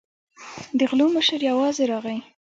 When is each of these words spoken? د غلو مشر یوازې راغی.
د 0.77 0.79
غلو 0.89 1.05
مشر 1.15 1.39
یوازې 1.51 1.83
راغی. 1.91 2.19